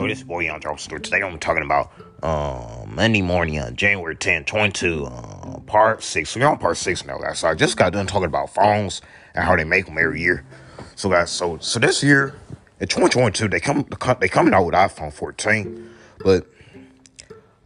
[0.00, 0.98] Yo, this boy Young Drop Store.
[0.98, 6.30] Today I'm talking about um, Monday morning on January 10, 22, uh, part 6.
[6.30, 7.40] So we're on part 6 now, guys.
[7.40, 9.02] So I just got done talking about phones
[9.34, 10.46] and how they make them every year.
[10.94, 12.34] So guys, so so this year
[12.80, 13.86] in 2022, they come
[14.20, 15.90] they coming out with iPhone 14,
[16.24, 16.46] but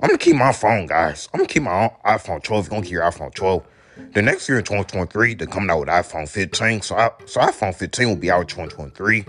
[0.00, 1.28] I'm gonna keep my phone, guys.
[1.32, 2.68] I'm gonna keep my iPhone 12.
[2.68, 3.64] Gonna keep your iPhone 12.
[4.12, 6.82] The next year in 2023, they're coming out with iPhone 15.
[6.82, 9.24] So I, so iPhone 15 will be out in 2023.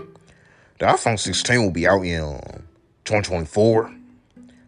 [0.80, 2.65] The iPhone 16 will be out in
[3.06, 3.94] 2024.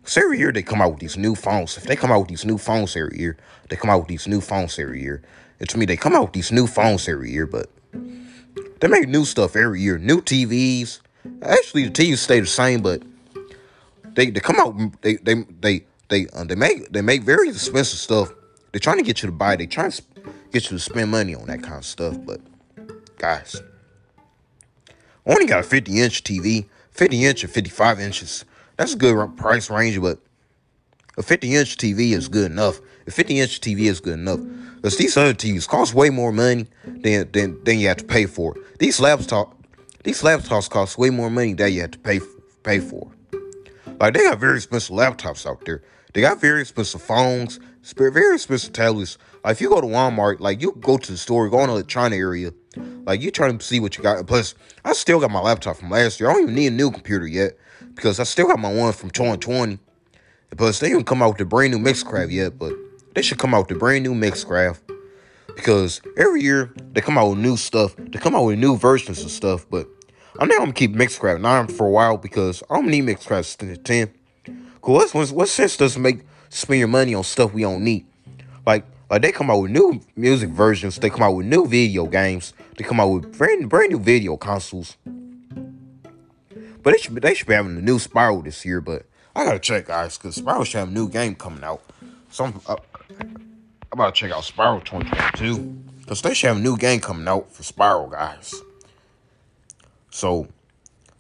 [0.05, 1.77] So every year they come out with these new phones.
[1.77, 3.37] If they come out with these new phones every year,
[3.69, 5.23] they come out with these new phones every year.
[5.61, 7.69] And to me, they come out with these new phones every year, but
[8.81, 9.99] they make new stuff every year.
[9.99, 11.01] New TVs.
[11.43, 13.03] Actually, the TVs stay the same, but
[14.15, 14.75] they they come out.
[15.03, 18.33] They they they they uh, they make they make very expensive stuff.
[18.73, 19.57] They're trying to get you to buy.
[19.57, 20.03] They trying to
[20.53, 22.17] get you to spend money on that kind of stuff.
[22.25, 22.41] But
[23.19, 23.61] guys,
[25.27, 26.67] I only got a 50 inch TV.
[26.99, 28.45] 50 inch or 55 inches.
[28.77, 30.19] That's a good price range, but
[31.17, 32.81] a 50 inch TV is good enough.
[33.07, 34.41] A 50 inch TV is good enough.
[34.75, 38.27] Because these other TVs cost way more money than, than, than you have to pay
[38.27, 38.57] for.
[38.81, 39.55] These laptops,
[40.03, 42.19] these laptops cost way more money than you have to pay
[42.65, 43.13] pay for.
[44.01, 45.83] Like they got very expensive laptops out there.
[46.15, 47.61] They got very expensive phones,
[47.97, 49.19] very expensive tablets.
[49.45, 51.83] Like if you go to Walmart, like you go to the store, go in the
[51.83, 52.53] China area,
[53.07, 54.27] like you trying to see what you got.
[54.27, 56.31] Plus, I still got my laptop from last year.
[56.31, 57.53] I don't even need a new computer yet
[57.95, 59.79] because I still got my one from 2020.
[60.57, 62.73] Plus, they haven't come out with the brand new Mixcraft yet, but
[63.15, 64.81] they should come out with the brand new Mixcraft
[65.55, 67.95] because every year they come out with new stuff.
[67.97, 69.89] They come out with new versions of stuff, but
[70.39, 74.11] I'm not gonna keep Mixcraft 9 for a while because I don't need Mixcraft 10.
[74.81, 78.07] Cause what, what sense does it make spend your money on stuff we don't need?
[78.67, 82.07] Like like they come out with new music versions, they come out with new video
[82.07, 84.97] games, they come out with brand brand new video consoles.
[86.83, 88.81] But they should they should be having a new Spyro this year.
[88.81, 91.83] But I gotta check, guys, because Spyro should have a new game coming out.
[92.31, 92.77] So I'm, uh,
[93.21, 93.49] I'm
[93.93, 95.59] about to check out Spyro 2022
[96.01, 98.55] because they should have a new game coming out for Spyro guys.
[100.11, 100.49] So,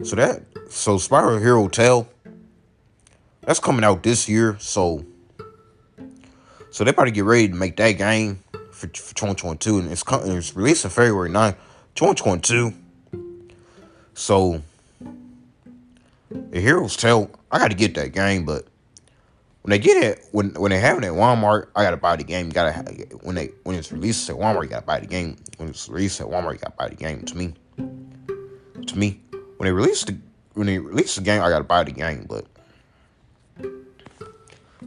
[0.03, 2.09] so that so Spyro Hero Tail
[3.49, 4.59] that's coming out this year.
[4.61, 5.07] So
[6.71, 9.79] so they better get ready to make that game for, for 2022.
[9.79, 11.57] And it's, coming, it's released in February 9th,
[11.95, 12.75] 2022.
[14.13, 14.63] So,
[16.31, 18.67] the Heroes Tail, I got to get that game, but
[19.63, 22.25] when they get it, when when they have it at Walmart, I gotta buy the
[22.25, 22.49] game.
[22.51, 22.73] Gotta
[23.23, 25.37] when they when it's released at Walmart, you gotta buy the game.
[25.57, 27.23] When it's released at Walmart, you gotta buy the game.
[27.23, 27.55] To me,
[28.87, 30.17] to me, when they release the
[30.55, 32.25] when they release the game, I gotta buy the game.
[32.29, 32.47] But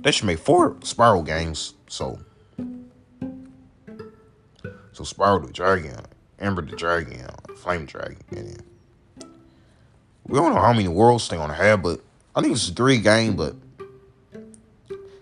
[0.01, 1.73] they should make four Spyro games.
[1.88, 2.19] So,
[4.91, 5.97] so Spyro the Dragon,
[6.39, 8.63] Ember the Dragon, Flame Dragon, and
[10.28, 12.01] we don't know how many worlds they gonna have, but
[12.35, 13.35] I think it's a three game.
[13.35, 13.56] But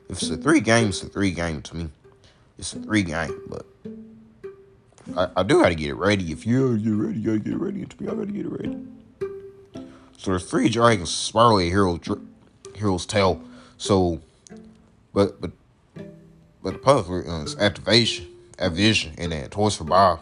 [0.10, 1.90] if it's a three game, it's a three game to me.
[2.58, 3.66] It's a three game, but
[5.16, 6.32] I, I do gotta get it ready.
[6.32, 7.86] If you get ready, gotta get it ready.
[7.86, 8.78] To me, I gotta get it ready.
[10.18, 12.02] So there's three dragons, Spyro Heroes,
[12.76, 13.42] Heroes Tail.
[13.78, 14.20] So
[15.14, 15.52] but but
[16.62, 18.28] but the puzzle is activation,
[18.72, 20.20] vision, and then Toys for Bob.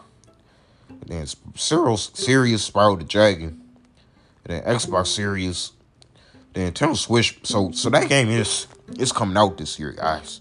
[0.88, 3.60] And then Cyril Sirius Spyro the Dragon.
[4.44, 5.72] And then Xbox Series.
[6.54, 7.38] Then Nintendo Switch.
[7.42, 8.66] So so that game is
[8.96, 10.40] it's coming out this year, guys.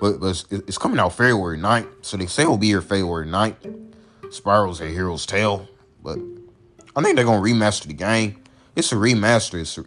[0.00, 1.88] But, but it's, it's coming out February 9th.
[2.02, 3.90] So they say it'll be here February 9th.
[4.26, 5.66] Spyro's a Hero's Tail.
[6.02, 6.18] But
[6.94, 8.42] I think they're gonna remaster the game.
[8.76, 9.60] It's a remaster.
[9.60, 9.84] It's a,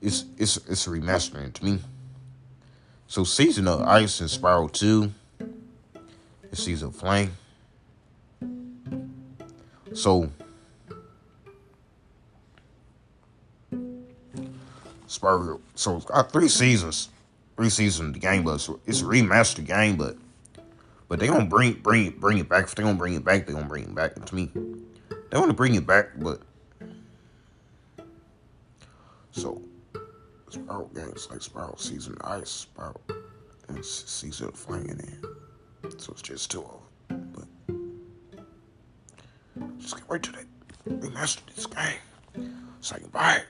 [0.00, 1.80] it's it's it's a remastering to me.
[3.08, 5.12] So Season of Ice and Spyro 2
[6.50, 7.32] is Season of Flame.
[9.94, 10.30] So
[15.08, 17.08] Spyro so got three seasons.
[17.56, 18.54] Three seasons of the game, but
[18.86, 20.16] it's a remastered game, but
[21.08, 22.64] but they gonna bring bring bring it back.
[22.64, 24.22] If they gonna bring it back, they gonna bring it back.
[24.22, 24.50] To me,
[25.30, 26.42] they want to bring it back, but
[29.30, 29.62] so
[30.50, 32.96] Spyro games like Spyro Season Ice, Spyro
[33.68, 35.22] and Season Flame in.
[35.98, 37.32] So it's just two of them.
[39.58, 40.42] But just get right to till
[40.86, 43.46] they remaster this game so I can buy it.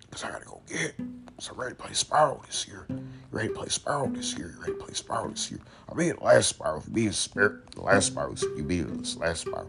[0.00, 0.94] Because I gotta go get it.
[1.38, 2.86] So I'm ready to play Spyro this year.
[2.88, 4.54] You ready to play Spyro this year?
[4.54, 5.60] You ready to play Spyro this year?
[5.90, 6.78] I beat the last Spyro.
[6.78, 9.68] If you beat the, spirit, the last Spyro, you beat the last Spyro.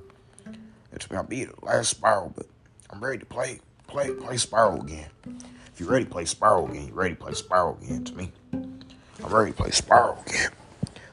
[0.91, 2.45] It's me, I beat the last Spyro, but
[2.89, 5.09] I'm ready to play, play, play Spyro again.
[5.75, 8.31] If you're ready to play Spyro again, you're ready to play Spyro again to me.
[8.53, 10.51] I'm ready to play Spyro again.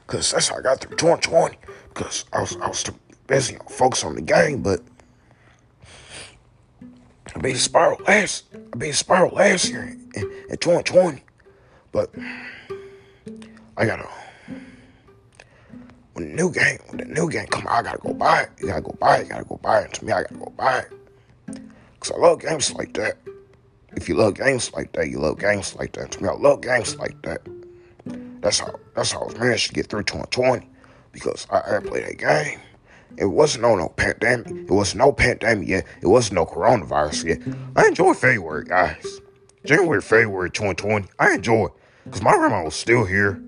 [0.07, 1.57] Cause that's how I got through 2020.
[1.89, 2.95] Because I was I was too
[3.27, 4.79] busy on focus on the game, but
[7.35, 8.45] I beat Spyro last.
[8.55, 11.21] I beat Spyro last year in, in 2020.
[11.91, 12.15] But
[13.75, 14.07] I gotta
[16.13, 18.51] when the new game, when the new game come out, I gotta go buy it.
[18.61, 19.23] You gotta go buy it.
[19.23, 19.93] You gotta go buy it.
[19.95, 21.59] To me, I gotta go buy it.
[21.99, 23.17] Cause I love games like that.
[23.95, 26.11] If you love games like that, you love games like that.
[26.11, 27.41] To me, I love games like that.
[28.41, 30.67] That's how that's how I was managed to get through 2020
[31.11, 32.59] because I, I played that game.
[33.17, 34.47] It wasn't no no pandemic.
[34.47, 35.85] It was no pandemic yet.
[36.01, 37.55] It wasn't no coronavirus yet.
[37.75, 39.21] I enjoy February, guys.
[39.65, 41.07] January, February 2020.
[41.19, 41.67] I enjoy
[42.03, 43.41] because my grandma was still here,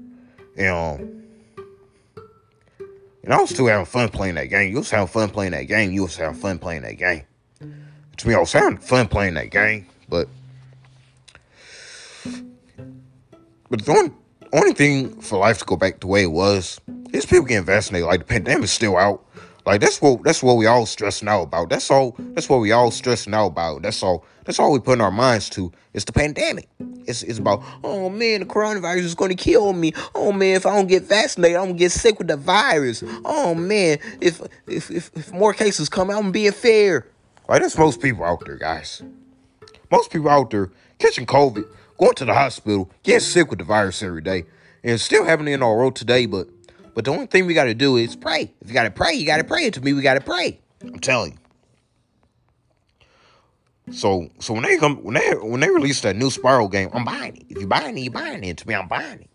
[0.55, 1.23] and um,
[3.23, 4.71] and I was still having fun playing that game.
[4.71, 5.91] You was having fun playing that game.
[5.91, 7.23] You was having fun playing that game.
[8.17, 10.27] To me, I was having fun playing that game, but
[13.69, 14.11] but the only,
[14.53, 16.79] only thing for life to go back the way it was
[17.11, 18.07] is people getting vaccinated.
[18.07, 19.25] Like the pandemic's still out.
[19.65, 21.69] Like that's what that's what we all stressing out about.
[21.69, 23.81] That's all that's what we all stressing out about.
[23.81, 25.71] That's all that's all we putting our minds to.
[25.93, 26.69] It's the pandemic.
[27.07, 29.93] It's it's about oh man, the coronavirus is gonna kill me.
[30.13, 33.03] Oh man, if I don't get vaccinated, I'm gonna get sick with the virus.
[33.25, 37.07] Oh man, if if if, if more cases come out, I'm being fair.
[37.49, 39.01] Like that's most people out there, guys.
[39.91, 41.65] Most people out there catching COVID,
[41.97, 44.45] going to the hospital, getting sick with the virus every day,
[44.83, 46.47] and still happening in our world today, but
[46.93, 48.53] but the only thing we got to do is pray.
[48.61, 49.69] If you got to pray, you got to pray.
[49.69, 50.59] to me, we got to pray.
[50.81, 51.37] I'm telling you.
[53.93, 57.05] So, so when they come, when they when they release that new Spyro game, I'm
[57.05, 57.45] buying it.
[57.49, 58.57] If you buying it, you buying it.
[58.57, 59.29] To me, I'm buying it.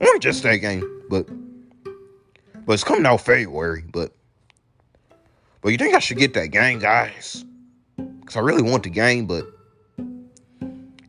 [0.00, 1.28] Not just that game, but
[2.64, 3.84] but it's coming out February.
[3.92, 4.12] But
[5.60, 7.44] but you think I should get that game, guys?
[8.26, 9.46] Because I really want the game, but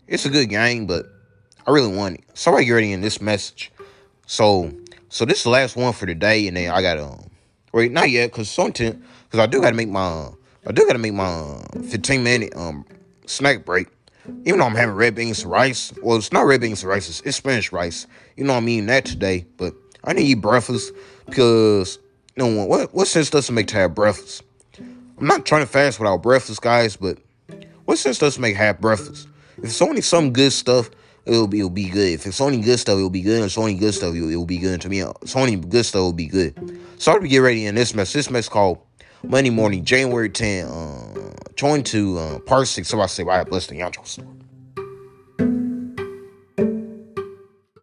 [0.08, 1.08] it's a good game, but
[1.66, 2.24] I really want it.
[2.36, 3.72] Somebody get ready in this message.
[4.28, 4.72] So
[5.10, 7.32] so this is the last one for today, and then I got um
[7.74, 10.30] wait not yet because something because I do got to make my
[10.68, 11.60] I do got to make my
[11.90, 12.86] 15 minute um
[13.26, 13.88] snack break.
[14.46, 17.10] Even though I'm having red beans and rice, well, it's not red beans and rice,
[17.10, 18.06] it's, it's Spanish rice.
[18.36, 19.74] You know, what I'm eating that today, but
[20.04, 20.94] I need to eat breakfast
[21.26, 21.98] because
[22.36, 22.94] you know what?
[22.94, 24.44] What sense does it make to have breakfast?
[25.18, 27.18] I'm not trying to fast without breakfast, guys, but
[27.86, 29.28] what sense does it make half breakfast?
[29.58, 30.92] If it's only some good stuff,
[31.26, 32.14] it'll be it'll be good.
[32.14, 33.40] If it's only good stuff, it'll be good.
[33.40, 35.02] If it's only good stuff, it'll, it'll be good to me.
[35.02, 36.80] It's only good stuff, it'll be good.
[37.00, 38.14] So to get ready in this mess.
[38.14, 38.80] This mess called
[39.24, 42.88] Monday morning, January 10, uh, 22, uh, part 6.
[42.88, 44.20] So I say, bye, bless the angels.